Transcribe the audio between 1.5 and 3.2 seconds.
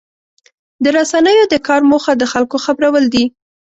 د کار موخه د خلکو خبرول